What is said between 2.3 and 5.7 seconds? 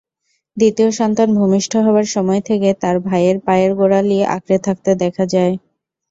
থেকে তার ভাইয়ের পায়ের গোড়ালি আঁকড়ে থাকতে দেখা যায়।